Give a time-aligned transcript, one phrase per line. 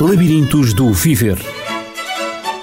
[0.00, 1.38] Labirintos do Viver.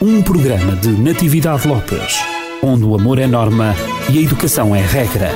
[0.01, 2.19] Um programa de Natividade Lopes,
[2.61, 3.73] onde o amor é norma
[4.11, 5.31] e a educação é regra.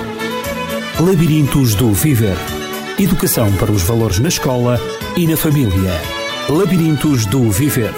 [0.99, 2.35] Labirintos do Viver.
[2.99, 4.77] Educação para os valores na escola
[5.15, 5.93] e na família.
[6.49, 7.93] Labirintos do Viver.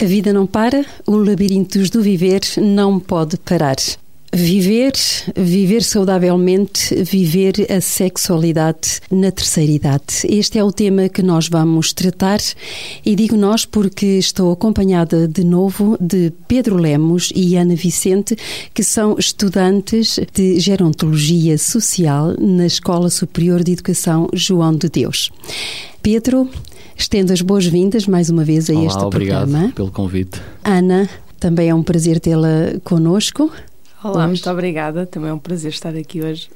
[0.00, 3.76] A vida não para, o Labirintos do Viver não pode parar.
[4.32, 4.92] Viver,
[5.36, 10.04] viver saudavelmente, viver a sexualidade na terceira idade.
[10.22, 12.38] Este é o tema que nós vamos tratar
[13.04, 18.36] e digo nós porque estou acompanhada de novo de Pedro Lemos e Ana Vicente,
[18.72, 25.28] que são estudantes de gerontologia social na Escola Superior de Educação João de Deus.
[26.00, 26.48] Pedro,
[26.96, 29.72] estendo as boas-vindas mais uma vez a Olá, este obrigado programa.
[29.74, 30.40] pelo convite.
[30.62, 33.50] Ana, também é um prazer tê-la conosco.
[34.02, 34.28] Olá, Hoje.
[34.28, 35.04] muito obrigada.
[35.04, 36.48] Também é um prazer estar aqui hoje.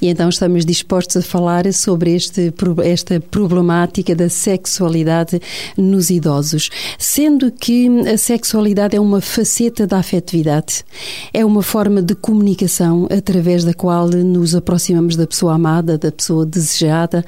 [0.00, 2.52] E então estamos dispostos a falar sobre este,
[2.84, 5.40] esta problemática da sexualidade
[5.74, 6.68] nos idosos.
[6.98, 10.84] Sendo que a sexualidade é uma faceta da afetividade,
[11.32, 16.44] é uma forma de comunicação através da qual nos aproximamos da pessoa amada, da pessoa
[16.44, 17.24] desejada,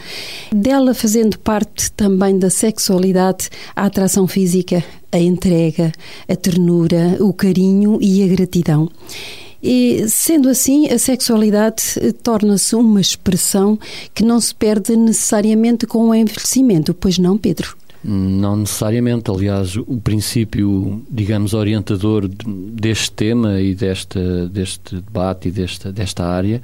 [0.53, 4.85] dela fazendo parte também da sexualidade a atração física,
[5.15, 5.93] a entrega,
[6.29, 8.91] a ternura, o carinho e a gratidão.
[9.63, 11.83] E, sendo assim, a sexualidade
[12.23, 13.79] torna-se uma expressão
[14.13, 17.75] que não se perde necessariamente com o envelhecimento, pois não, Pedro?
[18.03, 24.19] Não necessariamente, aliás, o princípio, digamos, orientador deste tema e deste,
[24.51, 26.61] deste debate e desta, desta área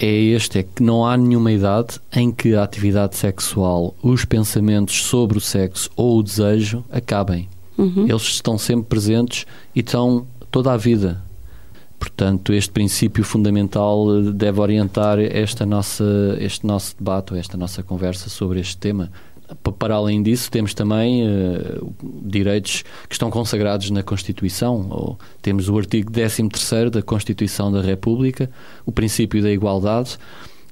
[0.00, 5.02] é este, é que não há nenhuma idade em que a atividade sexual, os pensamentos
[5.04, 7.48] sobre o sexo ou o desejo acabem.
[7.76, 8.06] Uhum.
[8.08, 11.22] Eles estão sempre presentes e estão toda a vida.
[11.98, 18.30] Portanto, este princípio fundamental deve orientar esta nossa, este nosso debate, ou esta nossa conversa
[18.30, 19.12] sobre este tema.
[19.78, 24.86] Para além disso, temos também uh, direitos que estão consagrados na Constituição.
[24.90, 26.42] Ou, temos o artigo 13
[26.90, 28.50] da Constituição da República,
[28.86, 30.18] o princípio da igualdade,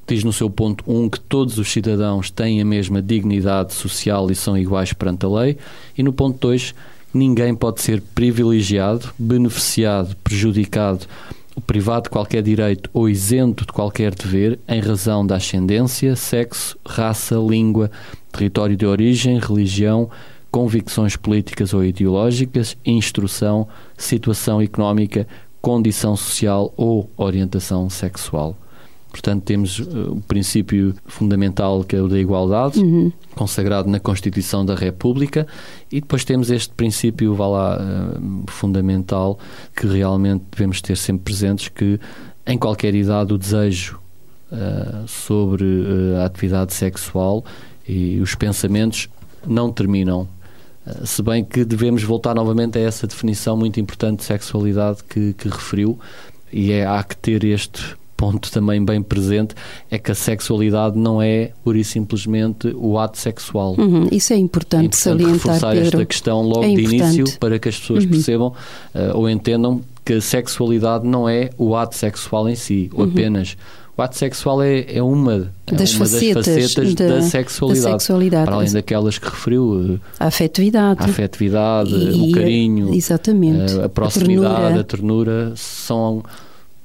[0.06, 4.34] diz no seu ponto 1 que todos os cidadãos têm a mesma dignidade social e
[4.34, 5.58] são iguais perante a lei,
[5.96, 6.74] e no ponto 2
[7.12, 11.06] ninguém pode ser privilegiado, beneficiado, prejudicado,
[11.60, 17.36] privado de qualquer direito ou isento de qualquer dever em razão da ascendência, sexo, raça,
[17.36, 17.90] língua,
[18.32, 20.10] território de origem, religião,
[20.50, 25.26] convicções políticas ou ideológicas, instrução, situação económica,
[25.60, 28.56] condição social ou orientação sexual.
[29.10, 33.10] Portanto, temos uh, o princípio fundamental que é o da igualdade, uhum.
[33.34, 35.46] consagrado na Constituição da República,
[35.90, 39.38] e depois temos este princípio, vá lá, uh, fundamental,
[39.74, 41.98] que realmente devemos ter sempre presentes, que
[42.46, 43.98] em qualquer idade o desejo
[44.52, 45.64] uh, sobre
[46.20, 47.44] a atividade sexual
[47.86, 49.08] e os pensamentos
[49.46, 50.28] não terminam.
[51.04, 55.48] Se bem que devemos voltar novamente a essa definição muito importante de sexualidade que, que
[55.48, 55.98] referiu,
[56.50, 59.54] e é, há que ter este ponto também bem presente
[59.88, 63.76] é que a sexualidade não é pura e simplesmente o ato sexual.
[63.78, 65.86] Uhum, isso é importante, é importante salientar, reforçar Pedro.
[65.86, 68.10] esta questão logo é de início para que as pessoas uhum.
[68.10, 73.04] percebam uh, ou entendam que a sexualidade não é o ato sexual em si, ou
[73.04, 73.10] uhum.
[73.10, 73.56] apenas
[73.96, 77.84] o ato sexual é, é uma, das, é uma facetas das facetas da, da, sexualidade,
[77.84, 80.00] da, sexualidade, Para além daquelas que referiu.
[80.18, 81.02] A afetividade.
[81.02, 82.94] A afetividade, e, o carinho.
[82.94, 83.78] Exatamente.
[83.78, 84.80] A, a proximidade, a ternura.
[84.80, 86.24] a ternura, são,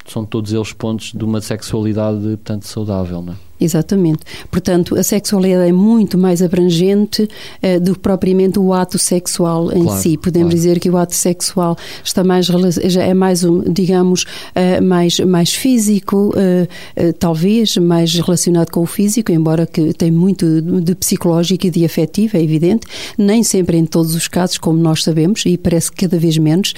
[0.06, 3.36] são todos eles pontos de uma sexualidade, portanto, saudável, não é?
[3.64, 4.20] Exatamente.
[4.52, 9.86] Portanto, a sexualidade é muito mais abrangente uh, do que propriamente o ato sexual em
[9.86, 10.18] claro, si.
[10.18, 10.56] Podemos claro.
[10.56, 15.54] dizer que o ato sexual está mais já é mais um, digamos, uh, mais mais
[15.54, 21.72] físico, uh, talvez mais relacionado com o físico, embora que tem muito de psicológico e
[21.72, 22.86] de afetivo, é evidente.
[23.18, 26.74] Nem sempre em todos os casos, como nós sabemos, e parece que cada vez menos,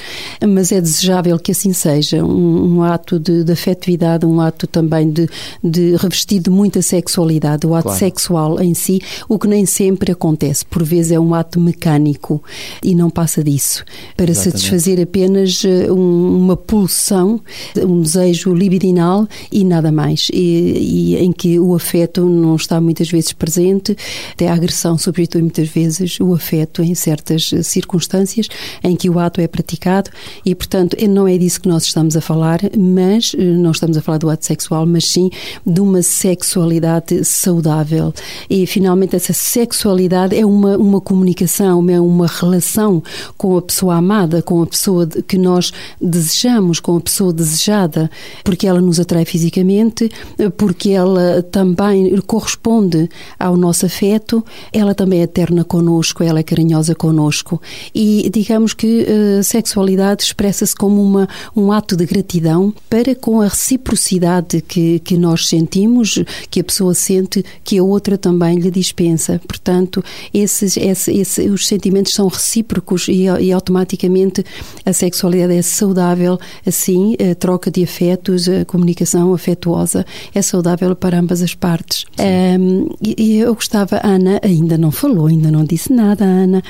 [0.47, 2.23] mas é desejável que assim seja.
[2.23, 5.27] Um, um ato de, de afetividade, um ato também de,
[5.63, 7.99] de revestido de muita sexualidade, o ato Claro.
[7.99, 8.99] sexual em si,
[9.29, 10.65] o que nem sempre acontece.
[10.65, 12.43] Por vezes é um ato mecânico
[12.83, 13.83] e não passa disso.
[14.17, 14.59] Para Exatamente.
[14.59, 17.39] satisfazer apenas eh, um- uma pulsão,
[17.77, 20.27] um desejo libidinal e nada mais.
[20.33, 23.95] E, e em que o afeto não está muitas vezes presente,
[24.33, 28.47] até a agressão, sobretudo muitas vezes, o afeto em certas circunstâncias
[28.83, 30.09] em que o ato é praticado
[30.45, 34.01] e, portanto, não é disso que nós estamos a falar, mas eh, não estamos a
[34.01, 35.29] falar do ato sexual, mas sim
[35.65, 38.13] de uma sexualidade sexualidade saudável.
[38.49, 43.03] E finalmente essa sexualidade é uma, uma comunicação, é uma relação
[43.37, 48.09] com a pessoa amada, com a pessoa que nós desejamos, com a pessoa desejada,
[48.43, 50.09] porque ela nos atrai fisicamente,
[50.57, 56.95] porque ela também corresponde ao nosso afeto, ela também é terna connosco, ela é carinhosa
[56.95, 57.61] connosco.
[57.93, 59.05] E digamos que
[59.39, 65.17] a sexualidade expressa-se como uma, um ato de gratidão para com a reciprocidade que, que
[65.17, 69.39] nós sentimos, que a pessoa sente, que a outra também lhe dispensa.
[69.47, 70.03] Portanto,
[70.33, 74.43] esses, esse, esse, os sentimentos são recíprocos e, e, automaticamente
[74.85, 81.19] a sexualidade é saudável, assim, a troca de afetos, a comunicação afetuosa é saudável para
[81.19, 82.05] ambas as partes.
[82.19, 86.63] Um, e eu gostava, Ana ainda não falou, ainda não disse nada, Ana.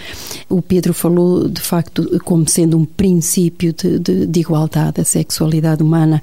[0.50, 5.84] O Pedro falou, de facto, como sendo um princípio de, de, de igualdade, a sexualidade
[5.84, 6.22] humana,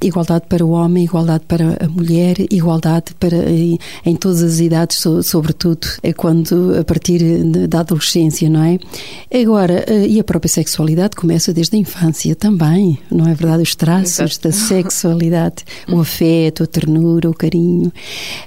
[0.00, 5.02] igualdade para o homem, igualdade para a mulher, igualdade para em, em todas as idades,
[5.22, 7.20] sobretudo é quando a partir
[7.68, 8.78] da adolescência, não é?
[9.32, 13.62] Agora, eh, e a própria sexualidade começa desde a infância também, não é verdade?
[13.62, 14.48] Os traços Exato.
[14.48, 17.92] da sexualidade, o afeto, a ternura, o carinho.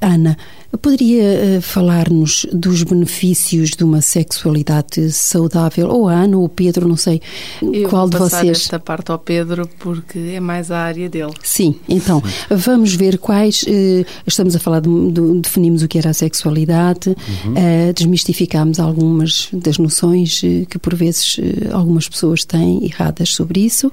[0.02, 0.38] Ana,
[0.82, 5.88] Poderia uh, falar-nos dos benefícios de uma sexualidade saudável?
[5.88, 7.22] Ou a Ana ou o Pedro, não sei
[7.62, 8.64] Eu qual de vocês.
[8.64, 11.32] esta parte ao Pedro porque é mais a área dele.
[11.42, 12.56] Sim, então Sim.
[12.56, 13.64] vamos ver quais.
[13.64, 17.54] Uh, estamos a falar de, de, definimos o que era a sexualidade, uhum.
[17.54, 21.38] uh, desmistificámos algumas das noções que por vezes
[21.72, 23.92] algumas pessoas têm erradas sobre isso,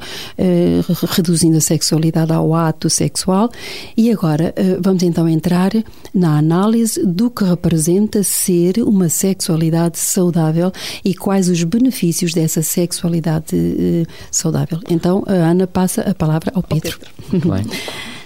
[1.11, 3.51] reduzindo a sexualidade ao ato sexual.
[3.97, 5.71] E agora vamos então entrar
[6.13, 10.73] na análise análise do que representa ser uma sexualidade saudável
[11.05, 14.81] e quais os benefícios dessa sexualidade eh, saudável.
[14.89, 16.99] Então, a Ana passa a palavra ao Pedro.
[17.31, 17.65] Muito bem.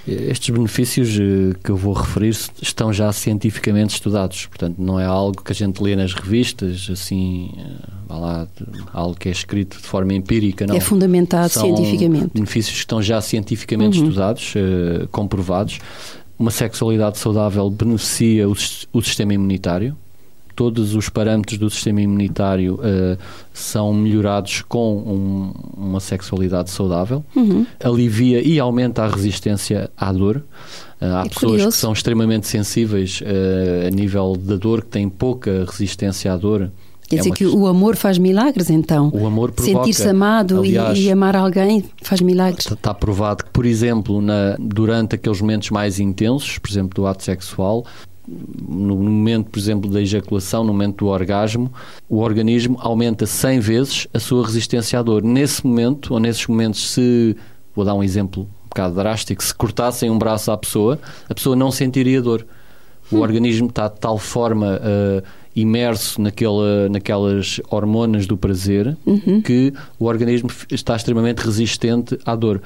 [0.07, 5.43] Estes benefícios eh, que eu vou referir estão já cientificamente estudados, portanto, não é algo
[5.43, 8.47] que a gente lê nas revistas, assim, eh, lá,
[8.93, 10.77] algo que é escrito de forma empírica, não.
[10.77, 12.31] É fundamentado São cientificamente.
[12.33, 14.05] benefícios que estão já cientificamente uhum.
[14.05, 14.55] estudados,
[15.11, 15.79] comprovados.
[16.39, 18.53] Uma sexualidade saudável beneficia o,
[18.93, 19.97] o sistema imunitário.
[20.55, 23.19] Todos os parâmetros do sistema imunitário uh,
[23.53, 27.25] são melhorados com um, uma sexualidade saudável.
[27.35, 27.65] Uhum.
[27.83, 30.39] Alivia e aumenta a resistência à dor.
[31.01, 31.69] Uh, há é pessoas curioso.
[31.69, 36.71] que são extremamente sensíveis uh, a nível da dor, que têm pouca resistência à dor
[37.09, 39.11] Quer é dizer que o amor faz milagres, então?
[39.15, 39.79] O amor provoca.
[39.79, 42.71] Sentir-se amado aliás, e, e, amar alguém faz milagres.
[42.71, 47.25] Está provado que, por exemplo, na, durante aqueles momentos mais intensos, por exemplo, do ato
[47.25, 47.87] sexual,
[48.69, 51.73] no momento, por exemplo, da ejaculação, no momento do orgasmo,
[52.11, 55.23] o organismo aumenta 100 vezes a sua resistência à dor.
[55.23, 57.35] Nesse momento, ou nesses momentos, se,
[57.75, 61.57] vou dar um exemplo um bocado drástico, se cortassem um braço à pessoa, a pessoa
[61.57, 62.47] não sentiria dor.
[63.11, 63.21] O hum.
[63.21, 65.23] organismo está de tal forma uh,
[65.61, 69.41] imerso naquela, naquelas hormonas do prazer uhum.
[69.43, 72.63] que o organismo está extremamente resistente à dor.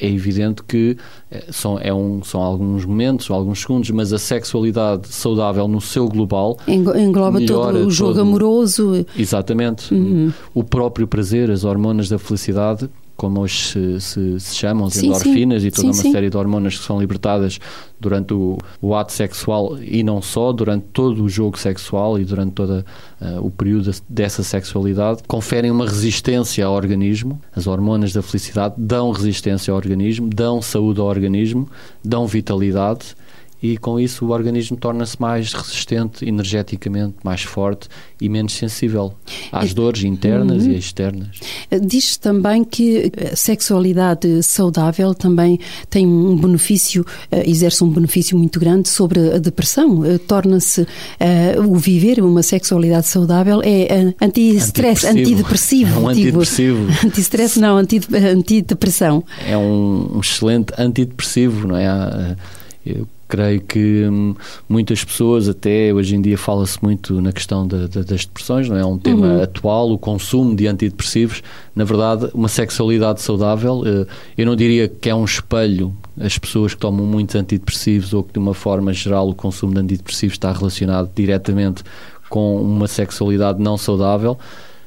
[0.00, 0.96] É evidente que
[1.30, 6.08] eh, são, é um, são alguns momentos, alguns segundos, mas a sexualidade saudável no seu
[6.08, 9.06] global engloba todo o jogo todo, amoroso.
[9.16, 9.94] Exatamente.
[9.94, 10.32] Uhum.
[10.52, 15.06] O próprio prazer, as hormonas da felicidade como hoje se, se, se chamam, as sim,
[15.06, 15.68] endorfinas sim.
[15.68, 17.58] e toda sim, uma série de hormonas que são libertadas
[18.00, 22.52] durante o, o, ato sexual e não só, durante todo o jogo sexual e durante
[22.52, 22.84] todo
[23.20, 27.40] uh, o período dessa sexualidade, conferem uma resistência ao organismo.
[27.54, 31.68] As hormonas da felicidade dão resistência ao organismo, dão saúde ao organismo,
[32.04, 33.14] dão vitalidade
[33.64, 37.88] e com isso o organismo torna-se mais resistente, energeticamente mais forte
[38.20, 39.14] e menos sensível
[39.50, 40.72] às dores internas uhum.
[40.72, 41.40] e externas.
[41.82, 48.60] Diz-se também que a sexualidade saudável também tem um benefício, eh, exerce um benefício muito
[48.60, 50.04] grande sobre a depressão.
[50.04, 50.86] Eh, torna-se uh,
[51.66, 56.00] o viver uma sexualidade saudável é anti-stress, antidepressivo.
[56.00, 56.86] É um antidepressivo.
[57.02, 59.24] Anti-stress não, antidepressão.
[59.48, 62.36] É um excelente antidepressivo, não é?
[62.84, 64.34] Eu creio que hum,
[64.68, 68.80] muitas pessoas, até hoje em dia fala-se muito na questão das depressões, não é?
[68.80, 69.42] é um tema uhum.
[69.42, 71.42] atual, o consumo de antidepressivos.
[71.74, 74.06] Na verdade, uma sexualidade saudável, eh,
[74.38, 78.32] eu não diria que é um espelho as pessoas que tomam muitos antidepressivos ou que
[78.32, 81.82] de uma forma geral o consumo de antidepressivos está relacionado diretamente
[82.28, 84.38] com uma sexualidade não saudável,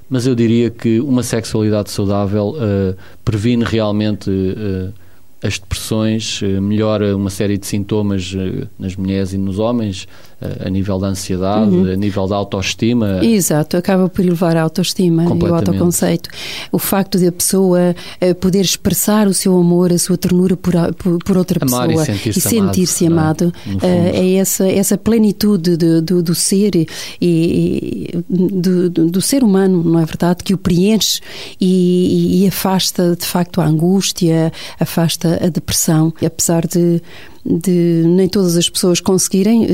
[0.09, 4.93] mas eu diria que uma sexualidade saudável uh, previne realmente uh,
[5.41, 10.07] as depressões, eh, melhora uma série de sintomas eh, nas mulheres e nos homens,
[10.65, 11.91] a nível da ansiedade, uhum.
[11.91, 13.25] a nível da autoestima.
[13.25, 16.29] Exato, acaba por elevar a autoestima e o autoconceito.
[16.71, 17.95] O facto de a pessoa
[18.39, 22.05] poder expressar o seu amor, a sua ternura por, por, por outra Amar pessoa e
[22.05, 24.19] sentir-se sentir amado, amado é?
[24.19, 26.87] é essa, essa plenitude de, do, do ser e,
[27.21, 30.43] e do, do, ser humano, não é verdade?
[30.43, 31.19] Que o preenche
[31.59, 37.01] e, e afasta de facto a angústia, afasta a depressão, apesar de,
[37.49, 39.67] de nem todas as pessoas conseguirem eh,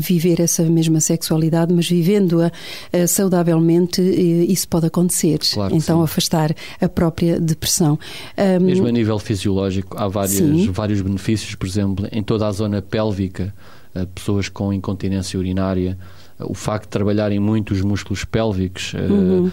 [0.00, 2.50] viver essa mesma sexualidade, mas vivendo-a
[2.92, 5.38] eh, saudavelmente, eh, isso pode acontecer.
[5.52, 6.04] Claro então, sim.
[6.04, 7.98] afastar a própria depressão.
[8.60, 13.54] Mesmo a nível fisiológico, há vários, vários benefícios, por exemplo, em toda a zona pélvica,
[14.14, 15.96] pessoas com incontinência urinária,
[16.40, 18.92] o facto de trabalharem muito os músculos pélvicos.
[18.94, 19.50] Uhum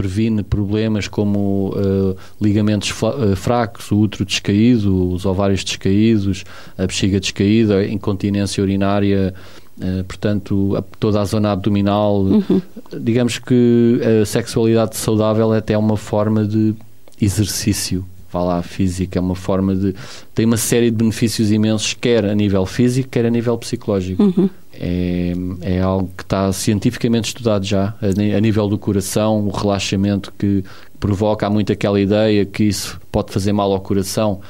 [0.00, 6.42] previne problemas como uh, ligamentos uh, fracos, o útero descaído, os ovários descaídos,
[6.78, 9.34] a bexiga descaída, a incontinência urinária,
[9.76, 12.22] uh, portanto, a, toda a zona abdominal.
[12.22, 12.62] Uhum.
[12.98, 16.74] Digamos que a sexualidade saudável é até uma forma de
[17.20, 18.02] exercício
[18.32, 19.94] vá lá, física, é uma forma de.
[20.34, 24.22] tem uma série de benefícios imensos, quer a nível físico, quer a nível psicológico.
[24.22, 30.32] Uhum é, é algo que está cientificamente estudado já, a, nível do coração, o relaxamento
[30.38, 30.64] que
[30.98, 31.46] provoca.
[31.46, 34.40] Há muito aquela ideia que isso pode fazer mal ao coração.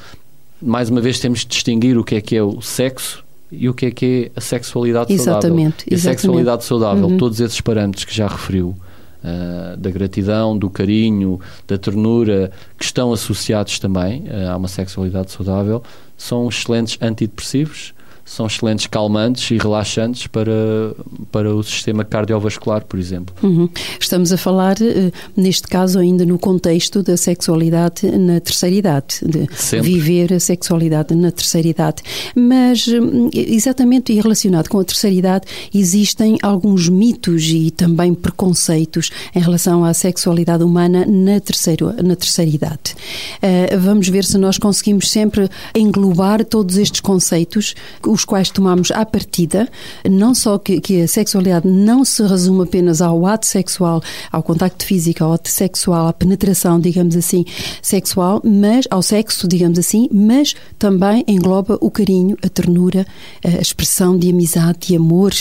[0.61, 3.75] Mais uma vez, temos de distinguir o que é que é o sexo e o
[3.75, 5.67] que é que é a sexualidade exatamente, saudável.
[5.67, 5.95] Exatamente.
[5.95, 7.19] a sexualidade saudável, uhum.
[7.19, 8.77] todos esses parâmetros que já referiu,
[9.23, 15.31] uh, da gratidão, do carinho, da ternura, que estão associados também uh, a uma sexualidade
[15.31, 15.83] saudável,
[16.17, 17.95] são excelentes antidepressivos
[18.31, 20.95] são excelentes calmantes e relaxantes para,
[21.33, 23.35] para o sistema cardiovascular, por exemplo.
[23.43, 23.69] Uhum.
[23.99, 29.49] Estamos a falar, eh, neste caso, ainda no contexto da sexualidade na terceira idade, de
[29.57, 29.93] Sempre.
[29.93, 32.05] viver a sexualidade na terceira idade.
[32.37, 39.11] Mas, hum, exatamente e relacionado com a terceira idade, existem alguns mitos e também preconceitos
[39.35, 42.95] em relação à sexualidade humana na terceira, na terceira idade.
[43.43, 47.75] Uh, vamos ver se nós conseguimos sempre englobar todos estes conceitos,
[48.07, 49.69] os os quais tomamos à partida,
[50.09, 54.85] não só que, que, a sexualidade não se resume apenas ao ato sexual, ao contacto
[54.85, 57.45] físico, ao ato sexual, à penetração, digamos assim,
[57.83, 63.07] sexual, mas ao sexo, digamos assim, mas também engloba o carinho, a ternura,
[63.45, 65.33] a expressão de amizade, de amor,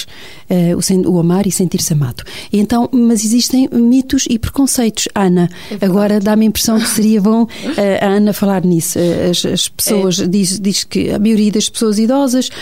[0.50, 2.24] eh, o, o amar e sentir-se amado.
[2.52, 5.08] Então, mas existem mitos e preconceitos.
[5.14, 7.46] Ana, é agora dá-me a impressão que seria bom
[7.78, 8.98] eh, a Ana falar nisso.
[8.98, 10.28] Eh, as, as pessoas, é.
[10.28, 12.54] diz, diz que a maioria das pessoas idosas eh,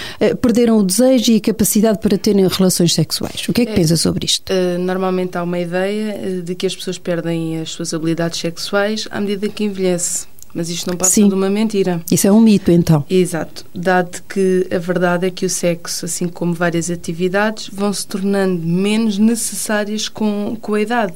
[0.42, 3.48] perderam o desejo e a capacidade para terem relações sexuais.
[3.48, 4.52] O que é que é, pensa sobre isto?
[4.52, 9.08] Uh, normalmente há uma ideia eh, de que as pessoas perdem as suas habilidades sexuais
[9.12, 10.28] à medida que envelhece.
[10.54, 11.28] Mas isto não passa Sim.
[11.28, 12.02] de uma mentira.
[12.10, 13.06] Isso é um mito, então.
[13.10, 13.66] Exato.
[13.76, 18.66] Dado que a verdade é que o sexo, assim como várias atividades, vão se tornando
[18.66, 21.14] menos necessárias com, com a idade.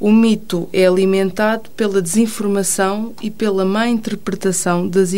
[0.00, 5.10] O mito é alimentado pela desinformação e pela má interpretação das,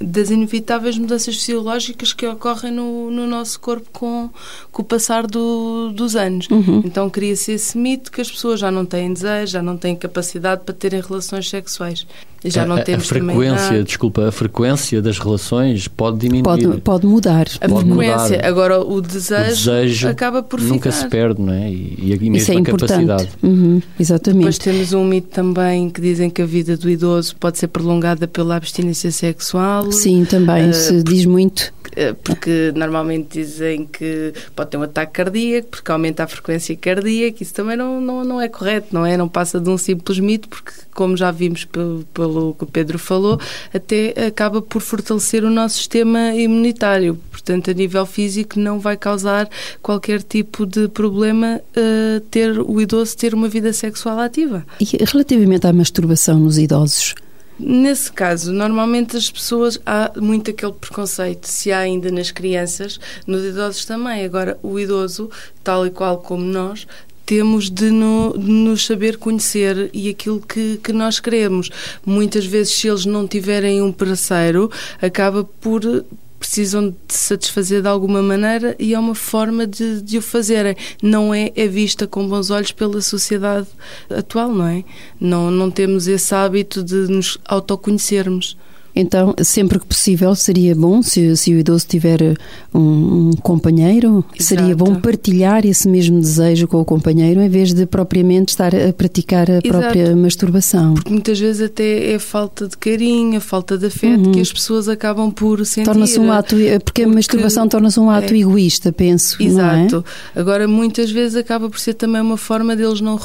[0.00, 4.28] das inevitáveis mudanças fisiológicas que ocorrem no, no nosso corpo com,
[4.72, 6.48] com o passar do, dos anos.
[6.50, 6.82] Uhum.
[6.84, 10.62] Então cria-se esse mito que as pessoas já não têm desejo, já não têm capacidade
[10.64, 12.04] para terem relações sexuais.
[12.44, 16.42] Já não a, temos a frequência, desculpa, a frequência das relações pode diminuir.
[16.42, 17.46] Pode, pode mudar.
[17.60, 18.46] A pode frequência, mudar.
[18.46, 21.04] agora o desejo, o desejo, acaba por nunca ficar.
[21.04, 21.70] se perde, não é?
[21.70, 23.06] E, e mesmo Isso é a importante.
[23.06, 23.28] capacidade.
[23.42, 24.38] Uhum, exatamente.
[24.38, 28.28] Depois temos um mito também que dizem que a vida do idoso pode ser prolongada
[28.28, 29.90] pela abstinência sexual.
[29.90, 31.72] Sim, também uh, se diz muito.
[31.96, 37.42] Eh, porque normalmente dizem que pode ter um ataque cardíaco, porque aumenta a frequência cardíaca,
[37.42, 39.16] isso também não, não, não é correto, não é?
[39.16, 42.98] Não passa de um simples mito, porque como já vimos pelo, pelo que o Pedro
[42.98, 43.38] falou,
[43.72, 47.18] até acaba por fortalecer o nosso sistema imunitário.
[47.30, 49.48] Portanto, a nível físico não vai causar
[49.82, 54.64] qualquer tipo de problema uh, ter o idoso ter uma vida sexual ativa.
[54.80, 57.14] E relativamente à masturbação nos idosos,
[57.58, 63.44] Nesse caso, normalmente as pessoas há muito aquele preconceito, se há ainda nas crianças, nos
[63.44, 64.24] idosos também.
[64.24, 65.30] Agora, o idoso,
[65.62, 66.84] tal e qual como nós,
[67.24, 71.70] temos de, no, de, nos saber conhecer e aquilo que, que nós queremos.
[72.04, 76.04] Muitas vezes, se eles não tiverem um parceiro, acaba por
[76.44, 80.76] precisam de satisfazer de alguma maneira e é uma forma de, de o fazerem.
[81.02, 83.66] Não é, é vista com bons olhos pela sociedade
[84.10, 84.84] atual, não é?
[85.18, 88.58] Não, não temos esse hábito de nos autoconhecermos.
[88.94, 92.36] Então, sempre que possível, seria bom, se, se o idoso tiver
[92.72, 94.42] um, um companheiro, Exato.
[94.42, 98.92] seria bom partilhar esse mesmo desejo com o companheiro, em vez de propriamente estar a
[98.92, 99.68] praticar a Exato.
[99.68, 100.94] própria masturbação.
[100.94, 104.32] Porque muitas vezes até é falta de carinho, a falta de afeto uhum.
[104.32, 105.86] que as pessoas acabam por sentir.
[105.86, 108.38] Torna-se um ato, porque, porque a masturbação torna-se um ato é.
[108.38, 109.42] egoísta, penso.
[109.42, 110.04] Exato.
[110.34, 110.40] É?
[110.40, 113.18] Agora, muitas vezes acaba por ser também uma forma deles não,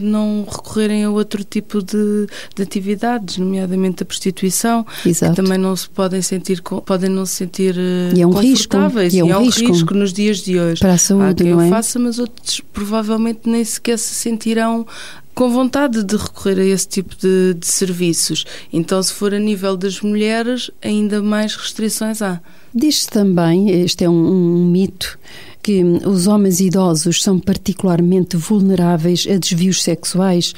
[0.00, 4.86] não recorrerem a outro tipo de, de atividades, nomeadamente a prostituição.
[5.04, 5.09] Exato.
[5.18, 9.12] Que também não se podem sentir, podem não se sentir eh, e é um confortáveis.
[9.12, 9.66] Risco, e é um, e é um risco.
[9.66, 9.94] risco.
[9.94, 10.80] nos dias de hoje.
[10.80, 11.68] Para a saúde, Há quem não é?
[11.68, 14.86] faça, mas outros provavelmente nem sequer se sentirão
[15.34, 18.44] com vontade de recorrer a esse tipo de, de, serviços.
[18.72, 22.40] Então, se for a nível das mulheres, ainda mais restrições há.
[22.74, 25.18] Diz-se também, este é um, um mito,
[25.62, 30.54] que os homens idosos são particularmente vulneráveis a desvios sexuais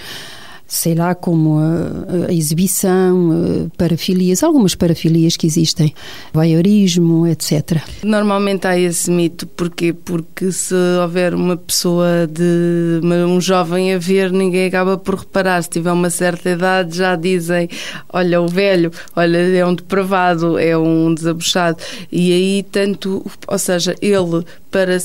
[0.72, 5.92] sei lá, como a, a exibição, parafilias, algumas parafilias que existem,
[6.32, 7.82] voyeurismo, etc.
[8.02, 9.92] Normalmente há esse mito, porquê?
[9.92, 15.62] Porque se houver uma pessoa de um jovem a ver, ninguém acaba por reparar.
[15.62, 17.68] Se tiver uma certa idade, já dizem:
[18.10, 21.76] olha, o velho, olha, é um depravado, é um desabuchado.
[22.10, 24.96] E aí, tanto, ou seja, ele, para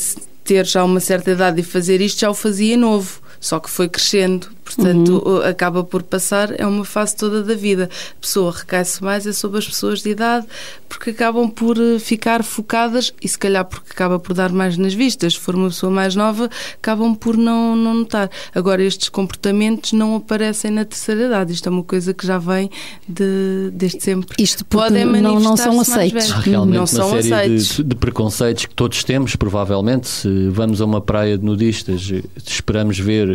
[0.46, 3.88] ter já uma certa idade e fazer isto, já o fazia novo só que foi
[3.88, 5.42] crescendo, portanto uhum.
[5.42, 7.90] acaba por passar, é uma fase toda da vida.
[8.12, 10.46] A pessoa recai-se mais é sobre as pessoas de idade,
[10.88, 14.94] porque acabam por eh, ficar focadas e se calhar porque acaba por dar mais nas
[14.94, 15.34] vistas.
[15.34, 18.30] Se for uma pessoa mais nova, acabam por não, não notar.
[18.54, 21.54] Agora, estes comportamentos não aparecem na terceira idade.
[21.54, 22.70] Isto é uma coisa que já vem
[23.08, 24.36] de, desde sempre.
[24.42, 26.32] Isto Podem não, não são aceitos.
[26.32, 27.78] Realmente não uma são série aceitos.
[27.78, 30.08] De, de preconceitos que todos temos, provavelmente.
[30.08, 32.12] Se vamos a uma praia de nudistas,
[32.46, 33.27] esperamos ver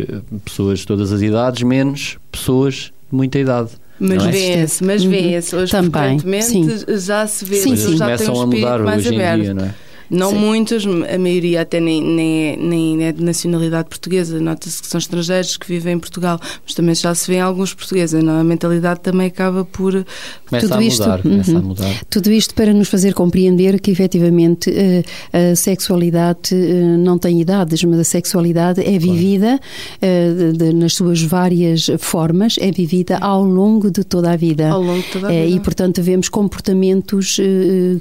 [0.43, 3.69] pessoas de todas as idades, menos pessoas de muita idade.
[3.99, 4.31] Mas é?
[4.31, 5.55] vê-se, mas vê-se.
[5.55, 6.67] Hoje, Também, sim.
[6.87, 7.97] já se vê, sim, sim.
[7.97, 9.41] já tem um espírito mais aberto.
[9.41, 9.75] Dia, não é?
[10.13, 10.37] Não Sim.
[10.37, 14.39] muitos, a maioria até nem, nem, é, nem é de nacionalidade portuguesa.
[14.39, 18.13] Nota-se que são estrangeiros que vivem em Portugal, mas também já se vê alguns portugueses.
[18.23, 20.05] A mentalidade também acaba por.
[20.47, 21.61] Começa tudo a isto, mudar, começa a uhum.
[21.61, 22.01] mudar.
[22.11, 25.03] Tudo isto para nos fazer compreender que efetivamente eh,
[25.51, 29.59] a sexualidade eh, não tem idades, mas a sexualidade é vivida
[29.99, 30.63] claro.
[30.69, 34.69] Eh, nas suas várias formas, é vivida ao longo de toda a vida.
[34.69, 35.45] Ao longo de toda a vida.
[35.45, 37.37] E, portanto, vemos comportamentos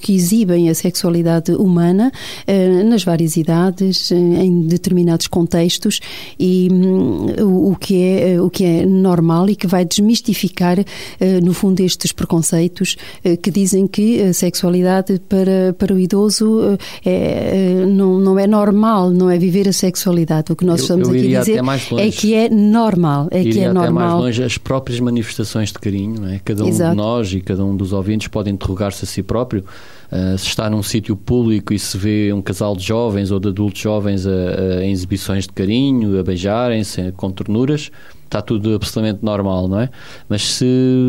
[0.01, 2.02] que exibem a sexualidade humana
[2.47, 6.01] eh, nas várias idades, eh, em determinados contextos
[6.39, 11.53] e hum, o que é o que é normal e que vai desmistificar eh, no
[11.53, 12.97] fundo estes preconceitos
[13.43, 19.31] que dizem que a sexualidade para para o idoso é, não, não é normal, não
[19.31, 20.53] é viver a sexualidade.
[20.53, 21.61] O que nós eu, estamos eu aqui a dizer
[21.99, 23.93] é que é normal, é iria que é normal.
[23.93, 26.41] mais longe as próprias manifestações de carinho, não é?
[26.45, 26.91] Cada um Exato.
[26.91, 29.65] de nós e cada um dos ouvintes pode interrogar-se a si próprio
[30.13, 33.49] Uh, se está num sítio público e se vê um casal de jovens ou de
[33.49, 37.91] adultos jovens a, a, em exibições de carinho, a beijarem-se com ternuras,
[38.33, 39.89] está tudo absolutamente normal, não é?
[40.29, 40.67] Mas se,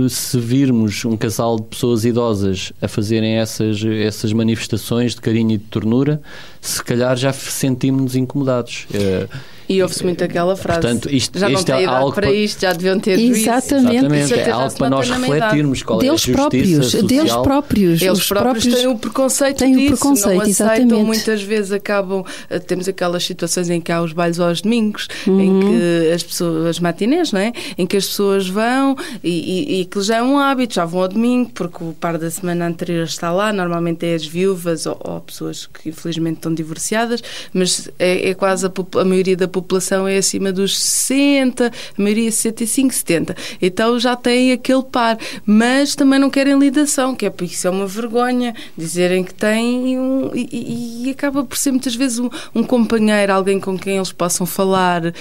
[0.09, 5.57] se virmos um casal de pessoas idosas a fazerem essas, essas manifestações de carinho e
[5.57, 6.21] de ternura,
[6.61, 8.87] se calhar já sentimos-nos incomodados.
[8.91, 10.81] Uh, e ouve-se muito aquela frase.
[10.81, 14.05] Portanto, isto, já não isto tem é idade algo para isto, já deviam ter Exatamente.
[14.05, 14.33] Exatamente.
[14.33, 17.03] É algo para nós refletirmos qual deles é a próprios, social.
[17.07, 18.01] Deles próprios.
[18.01, 19.93] Eles próprios, têm o preconceito têm disso.
[19.93, 21.05] o preconceito, não aceitam, exatamente.
[21.05, 22.23] muitas vezes acabam...
[22.49, 25.39] Eh, temos aquelas situações em que há os bailes aos domingos, uhum.
[25.39, 26.65] em que as pessoas...
[26.73, 27.51] As matinês, não é?
[27.77, 31.01] Em que as pessoas vão e, e, e que já é um hábito, já vão
[31.01, 33.51] ao domingo, porque o par da semana anterior está lá.
[33.53, 37.21] Normalmente é as viúvas ou, ou pessoas que infelizmente estão divorciadas,
[37.53, 39.62] mas é, é quase a, a maioria da população
[40.07, 43.35] é acima dos 60, a maioria 65, 70.
[43.61, 47.69] Então já têm aquele par, mas também não querem lidação, que é porque isso é
[47.69, 52.63] uma vergonha dizerem que têm um, e, e, acaba por ser muitas vezes um, um,
[52.63, 55.13] companheiro, alguém com quem eles possam falar, uh,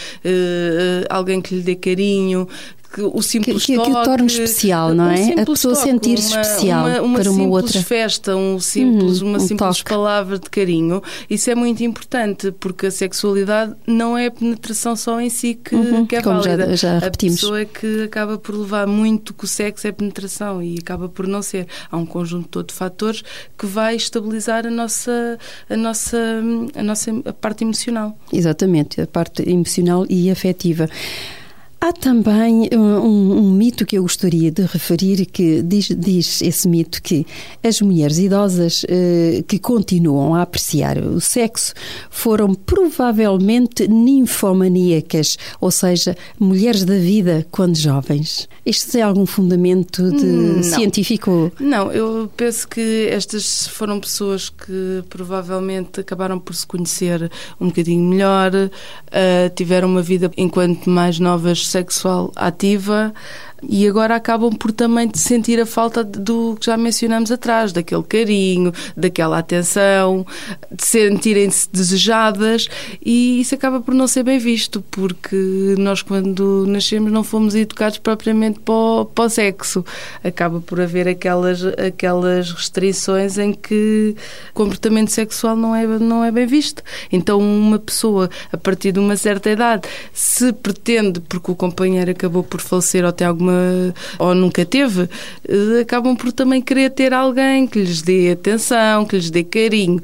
[1.09, 2.49] alguém que lhe dê carinho,
[2.93, 5.41] que o simples que, que, toque, que o torne especial, não é?
[5.41, 9.41] A pessoa sentir-se especial uma, uma para uma outra festa, um simples, uhum, uma um
[9.41, 9.91] simples toque.
[9.91, 15.21] palavra de carinho, isso é muito importante porque a sexualidade não é a penetração só
[15.21, 16.77] em si que, uhum, que é como válida.
[16.77, 17.39] Já, já repetimos.
[17.39, 21.09] A pessoa é que acaba por levar muito que o sexo é penetração e acaba
[21.09, 21.67] por não ser.
[21.91, 23.23] Há um conjunto todo de fatores
[23.57, 25.39] que vai estabilizar a nossa
[25.71, 26.19] a nossa
[26.75, 28.19] a nossa a parte emocional.
[28.31, 30.89] Exatamente, a parte emocional e afetiva.
[31.85, 37.03] Há também um, um, mito que eu gostaria de referir que diz, diz esse mito
[37.03, 37.27] que
[37.61, 41.75] as mulheres idosas eh, que continuam a apreciar o sexo
[42.09, 48.49] foram provavelmente ninfomaníacas, ou seja, mulheres da vida quando jovens.
[48.65, 50.63] Isto tem algum fundamento de Não.
[50.63, 51.51] científico?
[51.59, 57.29] Não, eu penso que estas foram pessoas que provavelmente acabaram por se conhecer
[57.61, 63.01] um bocadinho melhor, uh, tiveram uma vida enquanto mais novas sexual ativa
[63.63, 68.73] e agora acabam por também sentir a falta do que já mencionamos atrás, daquele carinho,
[68.97, 70.27] daquela atenção,
[70.71, 72.69] de sentirem-se desejadas
[73.05, 77.99] e isso acaba por não ser bem visto, porque nós quando nascemos não fomos educados
[77.99, 79.85] propriamente para o, para o sexo.
[80.25, 84.17] Acaba por haver aquelas, aquelas restrições em que
[84.51, 86.83] o comportamento sexual não é, não é bem visto.
[87.13, 92.43] Então uma pessoa, a partir de uma certa idade, se pretende, porque o companheiro acabou
[92.43, 93.52] por falecer ou tem alguma
[94.19, 95.09] ou nunca teve,
[95.49, 100.01] eh, acabam por também querer ter alguém que lhes dê atenção, que lhes dê carinho.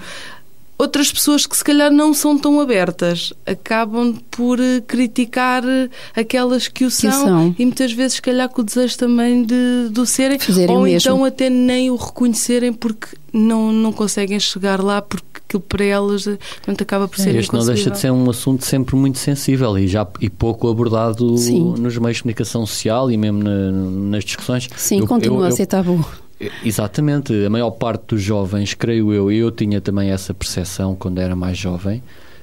[0.81, 6.69] Outras pessoas que se calhar não são tão abertas acabam por eh, criticar eh, aquelas
[6.69, 7.55] que o são, que são.
[7.59, 10.83] e muitas vezes, se calhar, com o desejo também de, de o serem, Fazerem ou
[10.83, 10.99] mesmo.
[10.99, 16.25] então até nem o reconhecerem porque não, não conseguem chegar lá porque aquilo para elas
[16.25, 19.79] portanto, acaba por ser é, Este não deixa de ser um assunto sempre muito sensível
[19.79, 21.75] e, já, e pouco abordado Sim.
[21.79, 24.69] nos meios de comunicação social e mesmo na, nas discussões.
[24.77, 26.05] Sim, eu, continua eu, a ser tabu.
[26.63, 31.19] Exatamente, a maior parte dos jovens, creio eu, e eu tinha também essa percepção quando
[31.19, 32.03] era mais jovem,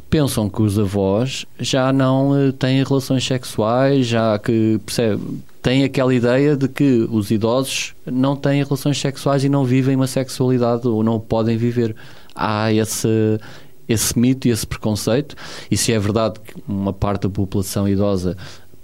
[0.10, 5.22] pensam que os avós já não eh, têm relações sexuais, já que percebe,
[5.62, 10.08] têm aquela ideia de que os idosos não têm relações sexuais e não vivem uma
[10.08, 11.96] sexualidade ou não podem viver.
[12.36, 13.40] Há esse,
[13.88, 15.36] esse mito e esse preconceito,
[15.72, 18.36] e se é verdade que uma parte da população idosa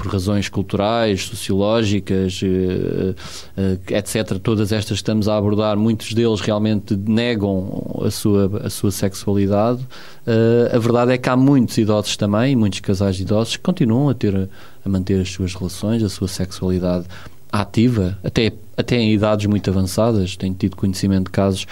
[0.02, 3.14] por razões culturais, sociológicas, eh,
[3.56, 8.70] eh, etc., todas estas que estamos a abordar, muitos deles realmente negam a sua, a
[8.72, 9.88] sua sexualidade.
[10.26, 14.16] Eh, a verdade é que há muitos idosos também, muitos casais idosos, que continuam a
[14.16, 14.50] ter
[14.84, 17.06] a manter as suas relações, a sua sexualidade
[17.52, 20.36] ativa, até, até em idades muito avançadas.
[20.36, 21.66] Tenho tido conhecimento de casos,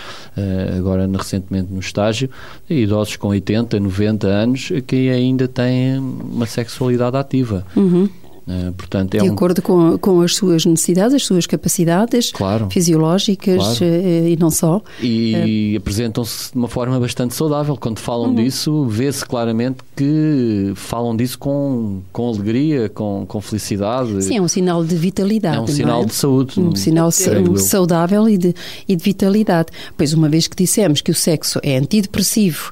[0.78, 2.30] agora recentemente no estágio,
[2.68, 7.66] de idosos com 80, 90 anos que ainda têm uma sexualidade ativa.
[7.76, 8.10] Uhum.
[8.50, 9.34] Uh, portanto, é de um...
[9.34, 12.68] acordo com, com as suas necessidades, as suas capacidades claro.
[12.72, 13.86] fisiológicas claro.
[13.86, 14.82] Uh, e não só.
[15.00, 15.78] E uh...
[15.78, 17.78] apresentam-se de uma forma bastante saudável.
[17.78, 18.36] Quando falam uhum.
[18.36, 24.24] disso, vê-se claramente que falam disso com, com alegria, com, com felicidade.
[24.24, 25.58] Sim, é um sinal de vitalidade.
[25.58, 26.06] É um sinal é?
[26.06, 26.58] de saúde.
[26.58, 28.56] Um sinal saudável e de,
[28.88, 29.68] e de vitalidade.
[29.98, 32.72] Pois, uma vez que dissemos que o sexo é antidepressivo,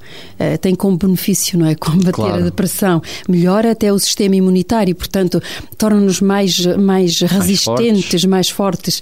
[0.62, 2.36] tem como benefício não é, combater claro.
[2.36, 5.42] a depressão, melhora até o sistema imunitário, portanto
[5.78, 9.02] tornam-nos mais, mais resistentes, mais fortes,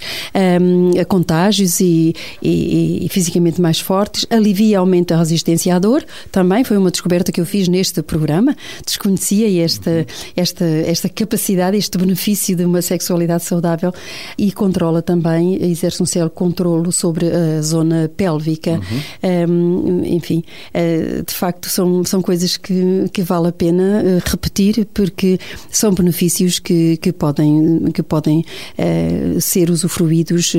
[0.60, 2.12] um, a contágios e,
[2.42, 6.04] e, e, fisicamente mais fortes, alivia e aumenta a resistência à dor.
[6.32, 8.56] Também foi uma descoberta que eu fiz neste programa.
[8.84, 13.92] Desconhecia esta, esta, esta capacidade, este benefício de uma sexualidade saudável
[14.38, 18.72] e controla também, exerce um certo controlo sobre a zona pélvica.
[18.72, 19.50] Uhum.
[19.50, 20.42] Um, enfim,
[20.74, 25.38] uh, de facto, são, são coisas que, que vale a pena uh, repetir porque
[25.70, 28.44] são benefícios que, que podem, que podem
[28.78, 30.54] uh, ser usufruídos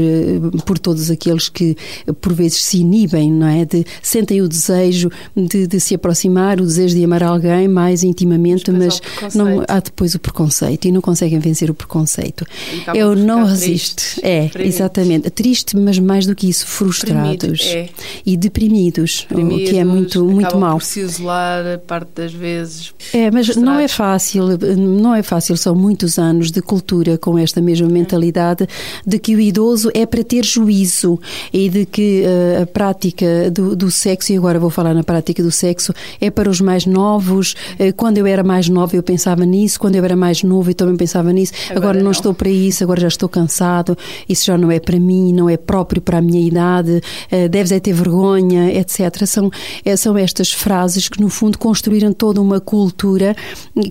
[0.65, 1.75] por todos aqueles que
[2.21, 3.65] por vezes se inibem, não é?
[3.65, 8.71] De, sentem o desejo de, de se aproximar, o desejo de amar alguém mais intimamente,
[8.71, 12.45] mas, mas não há depois o preconceito e não conseguem vencer o preconceito.
[12.93, 14.03] Eu não resisto.
[14.21, 15.29] É, exatamente.
[15.29, 17.89] Triste, mas mais do que isso, frustrados é.
[18.25, 20.77] e deprimidos, deprimidos, o que é muito, muito mal.
[20.77, 22.93] por se isolar parte das vezes.
[23.13, 27.61] É, mas não é fácil, não é fácil, são muitos anos de cultura com esta
[27.61, 28.67] mesma mentalidade
[29.05, 31.19] de que o idoso é para ter juízo
[31.51, 35.41] e de que uh, a prática do, do, sexo, e agora vou falar na prática
[35.41, 37.36] do sexo, é para os mais novos.
[37.39, 40.75] Uh, quando eu era mais nova eu pensava nisso, quando eu era mais novo eu
[40.75, 41.53] também pensava nisso.
[41.65, 43.97] Agora, agora não, não, estou para isso, agora já estou cansado,
[44.27, 47.71] isso já não é para mim, não é próprio para a minha idade, uh, deves
[47.71, 49.25] é ter vergonha, etc.
[49.25, 49.51] São,
[49.97, 53.35] são estas frases que no fundo construíram toda uma cultura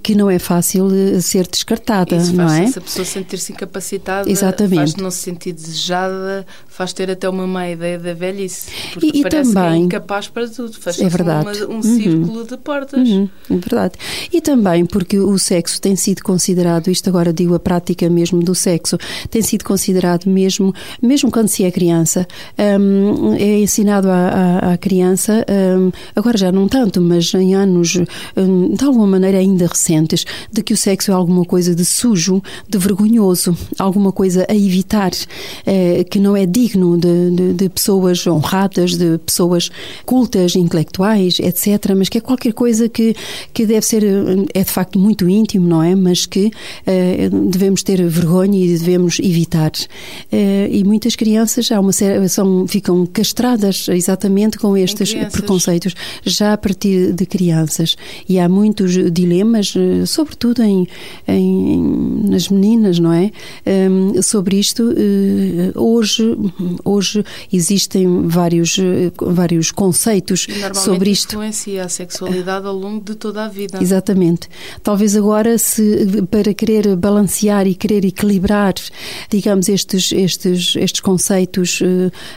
[0.02, 0.88] que não é fácil
[1.20, 2.64] ser descartada, Isso não é?
[2.64, 4.76] Essa pessoa sentir-se incapacitada, Exatamente.
[4.76, 6.46] faz não se sentir desejada,
[6.76, 8.70] faz ter até uma má ideia da velhice.
[8.92, 10.72] Porque E- e parece que é também- incapaz para tudo.
[10.74, 11.64] Faz É verdade.
[11.64, 11.82] um Uhum.
[11.82, 13.08] círculo de portas.
[13.08, 13.94] Uhum, é verdade.
[14.32, 18.54] E também porque o sexo tem sido considerado, isto agora digo a prática mesmo do
[18.54, 18.98] sexo,
[19.30, 22.26] tem sido considerado mesmo, mesmo quando se é criança,
[22.58, 24.28] hum, é ensinado à,
[24.60, 25.44] à- à criança,
[25.78, 27.96] hum, agora já não tanto, mas em anos
[28.36, 32.42] hum, de alguma maneira ainda recentes, de que o sexo é alguma coisa de sujo,
[32.68, 35.10] de vergonhoso, alguma coisa a evitar,
[35.64, 39.70] eh, que não é digno de, de- de pessoas honradas, de pessoas
[40.04, 43.14] cultas, intelectuais, etc., mas que é qualquer coisa que,
[43.52, 45.94] que deve ser, eh, é de facto muito íntimo, não é?
[45.94, 46.50] Mas que
[46.86, 49.70] eh, devemos ter vergonha e devemos evitar.
[50.32, 56.52] Eh, e muitas crianças há uma série, são, ficam castradas exatamente com estes preconceitos, já
[56.52, 57.96] a partir de crianças.
[58.28, 59.72] E há muitos dilemas,
[60.06, 60.86] sobretudo em,
[61.28, 63.30] em- nas meninas, não é?
[63.66, 64.82] Hum, sobre isto,
[65.74, 66.36] hoje,
[66.84, 71.32] hoje existem vários, eh, vários conceitos E sobre isto.
[71.34, 73.78] influencia a sexualidade ao longo de toda a vida.
[73.82, 74.48] Exatamente.
[74.82, 78.74] Talvez agora, se para querer balancear e querer equilibrar,
[79.30, 81.80] digamos, estes, estes, estes conceitos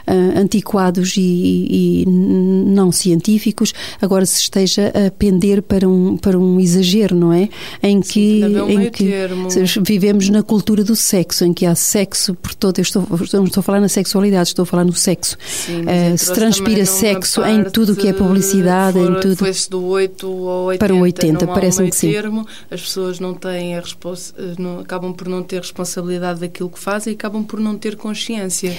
[0.08, 6.60] ah, antiquados e, e- não científicos, agora se esteja a pender para um, para um
[6.60, 7.50] exagero, não é?
[7.82, 9.48] Em que, um em que termo.
[9.86, 12.80] vivemos na cultura do sexo, em que há sexo por todo.
[12.80, 15.38] Eu estou, não estou a falar na sexualidade, estou a falar no sexo.
[15.46, 19.36] Sim, Eh, entrou-se se transpira sexo em tudo o que é publicidade, em for- tudo.
[19.38, 20.80] Foi-se do 8 ao 80.
[20.86, 22.12] Para o 80, não há parece-me que sim.
[22.12, 26.80] termo, as pessoas não têm a respons- não, acabam por não ter responsabilidade daquilo que
[26.80, 28.76] fazem e acabam por não ter consciência.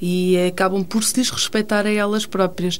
[0.00, 2.78] E acabam por se desrespeitar a elas próprias.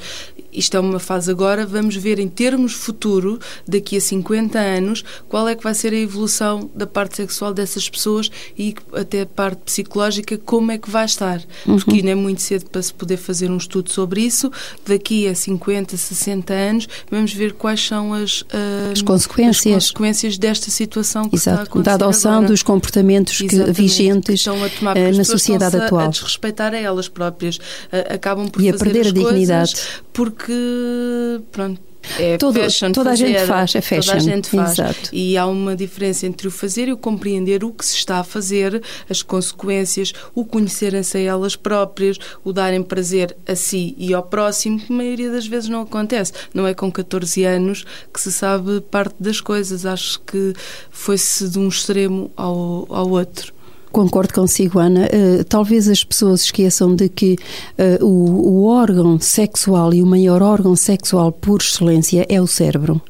[0.53, 5.49] Isto é uma fase agora, vamos ver em termos futuro, daqui a 50 anos, qual
[5.49, 9.59] é que vai ser a evolução da parte sexual dessas pessoas e até a parte
[9.65, 11.43] psicológica, como é que vai estar.
[11.65, 11.97] Porque Uhum.
[11.97, 14.51] ainda é muito cedo para se poder fazer um estudo sobre isso.
[14.87, 19.75] Daqui a 50, 60 anos, vamos ver quais são as, ah, As consequências.
[19.77, 22.49] as consequências desta situação que está a Exato, acontecer da adoção agora.
[22.49, 26.07] dos comportamentos que- que vigentes estão a tomar, eh, porque na sociedade atual.
[26.07, 27.59] A desrespeitar a elas próprias.
[27.93, 29.75] A- acabam por E a fazer perder as a dignidade.
[30.13, 31.81] porque, pronto,
[32.19, 34.73] é Todo- fashion toda a fazer, gente faz, é Toda a fashion, gente faz.
[34.73, 35.09] exato.
[35.11, 38.25] E há uma diferença entre o fazer e o compreender o que se está a
[38.25, 44.23] fazer, as consequências, o conhecerem-se a elas próprias, o darem prazer a si e ao
[44.23, 46.31] próximo, que a maioria das vezes não acontece.
[46.53, 49.87] Não é com 14 anos que se sabe parte das coisas.
[49.87, 50.53] Acho que
[50.91, 53.54] foi-se de um extremo ao, ao outro.
[53.95, 55.07] Concordo consigo, Ana.
[55.13, 57.37] Eh, talvez as pessoas esqueçam de que
[57.79, 63.01] eh, o, o órgão sexual e o maior órgão sexual por excelência é o cérebro.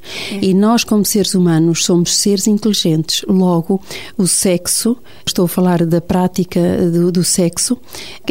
[0.42, 3.24] E nós, como seres humanos, somos seres inteligentes.
[3.26, 3.80] Logo,
[4.18, 4.94] o sexo,
[5.26, 7.78] estou a falar da prática do, do sexo,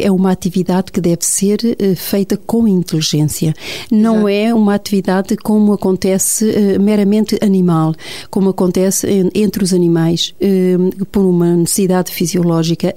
[0.00, 3.52] é uma atividade que deve ser eh, feita com inteligência.
[3.90, 7.96] Não é uma atividade como acontece eh, meramente animal,
[8.30, 10.76] como acontece en- entre os animais, eh,
[11.10, 12.43] por uma necessidade fisiológica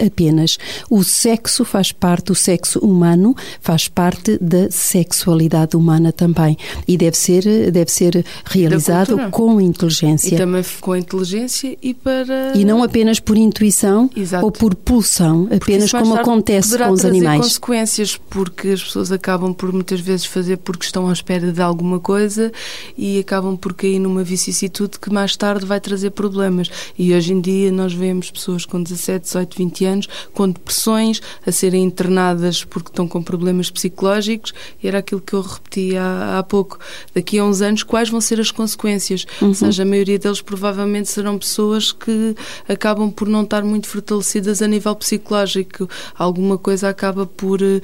[0.06, 0.58] apenas.
[0.90, 6.58] O sexo faz parte, o sexo humano faz parte da sexualidade humana também
[6.88, 10.38] e deve ser, deve ser realizado com E inteligência.
[10.38, 12.54] também com inteligência e para.
[12.56, 14.46] E não apenas por intuição Exato.
[14.46, 17.42] ou por pulsão, apenas como tarde acontece com os animais.
[17.42, 22.00] consequências, porque as pessoas acabam por muitas vezes fazer porque estão à espera de alguma
[22.00, 22.52] coisa
[22.98, 26.70] e acabam por cair numa vicissitude que mais tarde vai trazer problemas.
[26.98, 31.52] E hoje em dia nós vemos pessoas com 17, 18, 20 anos com depressões, a
[31.52, 36.44] serem internadas porque estão com problemas psicológicos, e era aquilo que eu repeti há, há
[36.44, 36.80] pouco.
[37.14, 39.26] Daqui a uns anos, quais vão ser as consequências?
[39.42, 42.36] Ou seja, a maioria deles provavelmente serão pessoas que
[42.68, 45.90] acabam por não estar muito fortalecidas a nível psicológico.
[46.16, 47.82] Alguma coisa acaba por, eh,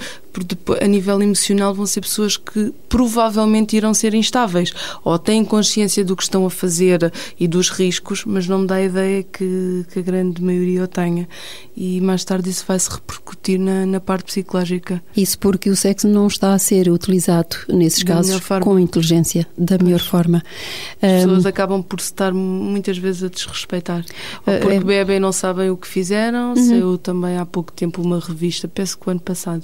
[0.82, 6.16] a nível emocional vão ser pessoas que provavelmente irão ser instáveis ou têm consciência do
[6.16, 10.00] que estão a fazer e dos riscos, mas não me dá a ideia que, que
[10.00, 11.28] a grande maioria o tenha.
[11.76, 15.02] E mais tarde isso vai se repercutir na, na parte psicológica.
[15.18, 19.78] Isso porque o sexo não está a ser utilizado, nesses Da casos, com inteligência, da
[19.84, 20.44] melhor forma.
[21.02, 24.06] As pessoas acabam por se estar muitas vezes a desrespeitar.
[24.46, 24.86] Ou Eh, porque é- Uhum.
[24.86, 26.56] bebem e não sabem o que fizeram.
[26.56, 29.64] Saiu também há pouco tempo uma revista, penso que o ano passado,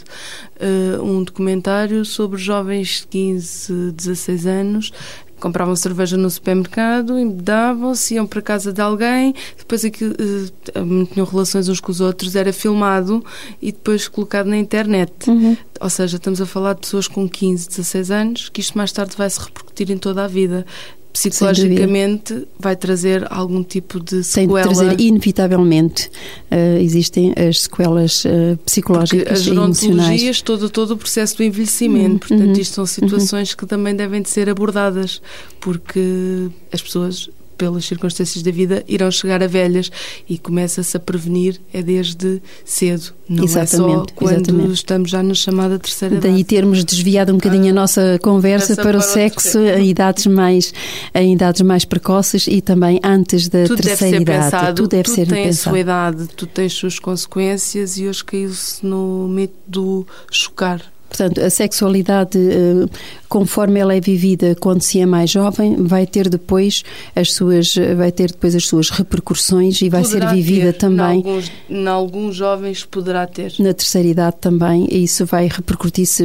[0.60, 4.92] eh, um documentário sobre jovens de 15, 16 anos.
[5.40, 11.06] Compravam cerveja no supermercado, embedavam-se, iam para a casa de alguém, depois aquilo, eh, não
[11.06, 13.24] tinham relações uns com os outros, era filmado
[13.62, 15.30] e depois colocado na internet.
[15.30, 15.56] Uhum.
[15.80, 19.16] Ou seja, estamos a falar de pessoas com 15, 16 anos, que isto mais tarde
[19.16, 20.66] vai se repercutir em toda a vida.
[21.12, 24.64] Psicologicamente vai trazer algum tipo de sequela.
[24.64, 26.08] Tem de trazer, inevitavelmente,
[26.52, 30.42] uh, existem as sequelas uh, psicológicas Porque as e emocionais.
[30.42, 32.20] todo, todo o processo do envelhecimento, uhum.
[32.20, 32.62] portanto, uhum.
[32.62, 33.58] isto são situações uhum.
[33.58, 35.22] que também devem de ser abordadas,
[35.60, 39.92] porque as pessoas pelas circunstâncias da vida, irão chegar a velhas
[40.28, 44.74] e começa-se a prevenir é desde cedo, não exatamente, é só quando exatamente.
[44.74, 46.34] estamos já na chamada terceira idade.
[46.34, 50.26] Daí termos desviado um bocadinho ah, a nossa conversa para, para, o sexo em idades
[50.26, 50.74] mais
[51.14, 54.46] em idades mais precoces e também antes da tudo terceira idade.
[54.46, 55.70] Pensado, tudo deve tudo ser tem pensado.
[55.70, 60.82] a sua idade, tudo tem as suas consequências e hoje caiu-se no mito do chocar.
[61.10, 62.86] Portanto, a sexualidade, eh,
[63.28, 66.84] conforme ela é vivida quando se é mais jovem, vai ter depois
[67.16, 70.80] as suas, vai ter depois as suas repercussões e vai poderá ser vivida ter.
[70.80, 71.24] também.
[71.70, 73.54] Em alguns, jovens poderá ter.
[73.60, 76.24] Na terceira idade também, e isso vai repercutir-se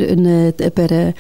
[0.75, 1.15] para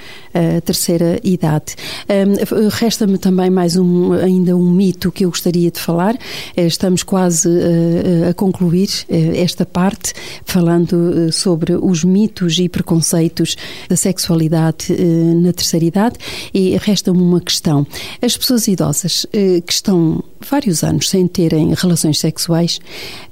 [0.56, 1.74] a terceira idade.
[2.08, 6.16] Um, Resta-me também mais um, ainda um mito que eu gostaria de falar.
[6.56, 10.12] Eh, estamos quase uh, a concluir esta parte,
[10.44, 13.53] falando sobre os mitos e preconceitos
[13.88, 16.16] da sexualidade eh, na terceira idade
[16.52, 17.86] e resta-me uma questão.
[18.20, 22.80] As pessoas idosas eh, que estão vários anos sem terem relações sexuais,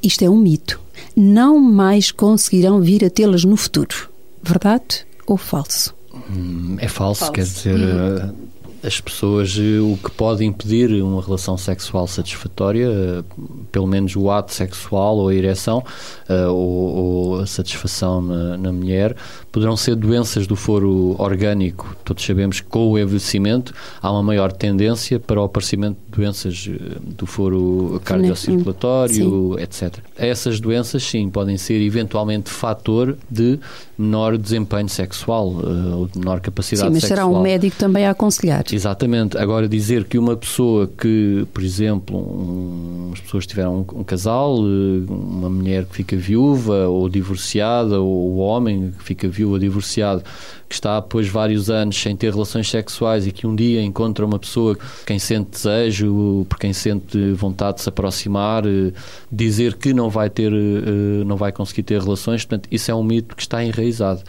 [0.02, 0.80] isto é um mito,
[1.16, 4.10] não mais conseguirão vir a tê-las no futuro.
[4.42, 5.94] Verdade ou falso?
[6.30, 7.32] Hum, é falso, falso.
[7.32, 13.24] quer dizer, hum as pessoas eh, o que pode impedir uma relação sexual satisfatória, eh,
[13.70, 15.84] pelo menos o ato sexual ou a ereção
[16.32, 19.14] eh, ou, ou a satisfação na, na, mulher,
[19.50, 21.96] poderão ser doenças do foro orgânico.
[22.04, 26.68] Todos sabemos que com o envelhecimento há uma maior tendência para o aparecimento de doenças
[27.00, 29.98] do foro cardiocirculatório, etc.
[30.16, 33.58] Essas doenças, sim, podem ser eventualmente fator de
[33.98, 37.28] menor desempenho sexual ou de menor capacidade sim, mas sexual.
[37.28, 38.64] será um médico também a aconselhar.
[38.72, 39.36] Exatamente.
[39.38, 44.56] Agora, dizer que uma pessoa que, por exemplo, um, as pessoas tiveram um, um, casal,
[44.58, 49.58] eh, uma mulher que fica viúva ou divorciada, ou o homem que fica viúvo ou
[49.58, 50.22] divorciado,
[50.68, 54.38] que está depois vários anos sem ter relações sexuais e que um dia encontra uma
[54.38, 58.92] pessoa quem sente desejo, por quem sente vontade de se aproximar, eh,
[59.30, 63.02] dizer que não vai ter, eh, não vai conseguir ter relações, portanto, isso é um
[63.02, 64.22] mito que está enraizado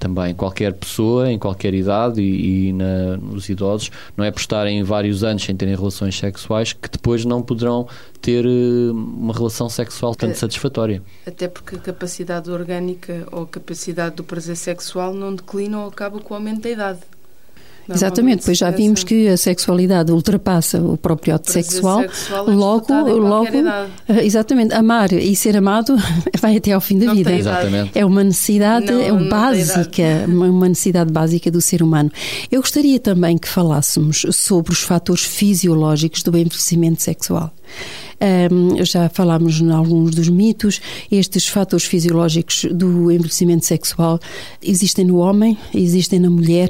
[0.00, 4.82] também qualquer pessoa, em qualquer idade e, e na, nos idosos, não é por estarem
[4.82, 7.86] vários anos sem terem relações sexuais que depois não poderão
[8.20, 11.02] ter eh, uma relação sexual tanto satisfatória.
[11.26, 16.18] Até porque a capacidade orgânica ou a capacidade do prazer sexual não declina ou acaba
[16.18, 17.00] com o aumento da idade.
[17.94, 22.94] Exatamente, pois já vimos que a sexualidade ultrapassa o próprio ato sexual, sexual é logo,
[23.18, 23.46] logo,
[24.08, 25.96] eh, exatamente, amar e ser amado
[26.40, 27.34] vai até ao fim da não vida.
[27.34, 27.98] Exatamente.
[27.98, 32.10] É uma necessidade não, é não básica, uma necessidade básica do ser humano.
[32.50, 37.52] Eu gostaria também que falássemos sobre os fatores fisiológicos do envelhecimento sexual.
[38.20, 40.78] Um, já falámos em alguns dos mitos.
[41.10, 44.20] Estes fatores fisiológicos do envelhecimento sexual
[44.62, 46.68] existem no homem, existem na mulher,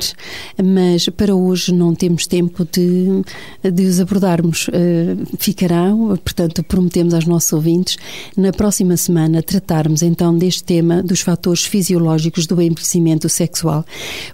[0.62, 3.24] mas para hoje não temos tempo de,
[3.68, 4.68] de os abordarmos.
[4.68, 7.96] Uh, ficarão, portanto, prometemos aos nossos ouvintes,
[8.36, 13.84] na próxima semana tratarmos então deste tema dos fatores fisiológicos do envelhecimento sexual.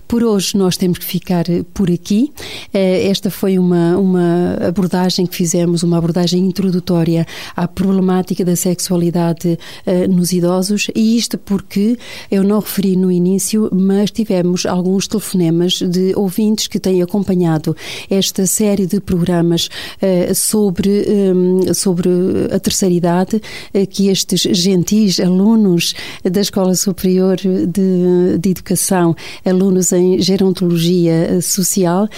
[0.06, 2.30] Por hoje nós temos que ficar por aqui.
[2.74, 7.05] Uh, esta foi uma, uma abordagem que fizemos, uma abordagem introdutória
[7.54, 10.88] à problemática da sexualidade uh, nos idosos.
[10.94, 11.98] E isto porque
[12.30, 17.76] eu não referi no início, mas tivemos alguns telefonemas de ouvintes que têm acompanhado
[18.10, 19.68] esta série de programas
[20.02, 22.08] uh, sobre, um, sobre
[22.52, 29.14] a terceira idade, uh, que estes gentis alunos da Escola Superior de, de Educação,
[29.44, 32.08] alunos em gerontologia social,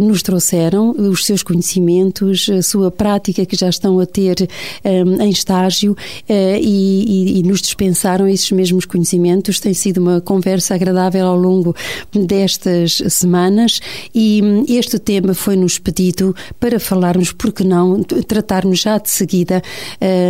[0.00, 4.37] nos trouxeram os seus conhecimentos, a sua prática que já estão a ter
[4.84, 5.96] um, em estágio uh,
[6.28, 7.04] e,
[7.36, 9.60] e, e, nos dispensaram esses mesmos conhecimentos.
[9.60, 11.74] Tem sido uma conversa agradável ao longo
[12.12, 13.80] destas semanas
[14.14, 19.62] e um, este tema foi-nos pedido para falarmos, porque não, tratarmos já de seguida,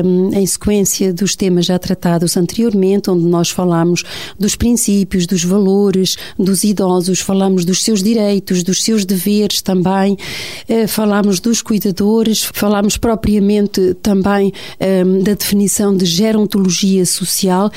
[0.05, 4.03] um, em sequência dos temas já tratados anteriormente, onde nós falamos
[4.38, 10.16] dos princípios, dos valores dos idosos, falamos dos seus direitos, dos seus deveres também,
[10.68, 17.71] uh, falamos dos cuidadores, falamos propriamente também um, da definição de gerontologia social,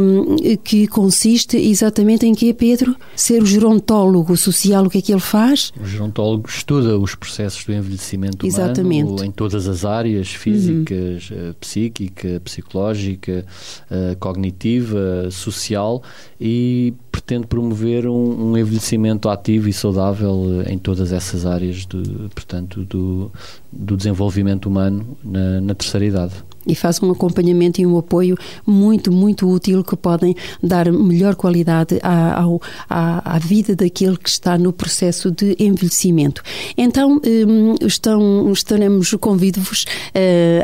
[0.00, 2.96] um, que consiste exatamente em que, Pedro?
[3.14, 5.72] Ser o gerontólogo social, o que é que ele faz?
[5.80, 9.04] O gerontólogo estuda os processos do envelhecimento exatamente.
[9.04, 11.54] humano em todas as áreas, físicas, uhum.
[11.60, 13.44] psíquica, psicológica,
[13.90, 16.02] uh, cognitiva, social
[16.40, 22.84] e pretende promover um, um, envelhecimento ativo e saudável em todas essas áreas, de, portanto,
[22.84, 23.30] do,
[23.72, 26.34] do desenvolvimento humano na, na terceira idade
[26.68, 31.98] e faz um acompanhamento e um apoio muito, muito útil que podem dar melhor qualidade
[32.02, 32.44] à,
[32.88, 36.42] à, à vida daquele que está no processo de envelhecimento.
[36.76, 39.86] Então, hum, estão, estaremos, convido-vos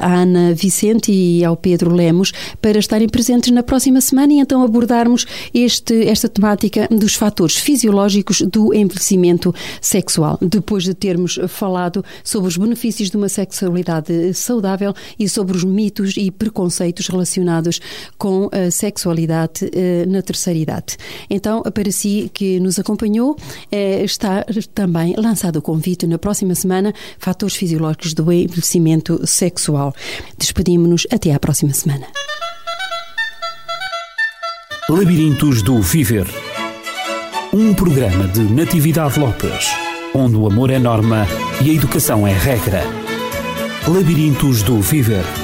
[0.00, 4.62] à Ana Vicente e ao Pedro Lemos para estarem presentes na próxima semana e então
[4.62, 10.38] abordarmos este, esta temática dos fatores fisiológicos do envelhecimento sexual.
[10.40, 15.93] Depois de termos falado sobre os benefícios de uma sexualidade saudável e sobre os mitos
[15.94, 17.80] mitos e preconceitos relacionados
[18.18, 20.96] com a sexualidade eh, na terceira idade.
[21.30, 23.36] Então, para si que nos acompanhou,
[23.70, 29.94] eh, está também lançado o convite na próxima semana Fatores Fisiológicos do Envelhecimento Sexual.
[30.36, 32.06] Despedimos-nos até à próxima semana.
[34.88, 36.26] Labirintos do Viver.
[37.52, 39.70] Um programa de Natividade Lopes,
[40.12, 41.26] onde o amor é norma
[41.64, 42.82] e a educação é regra.
[43.86, 45.43] Labirintos do Viver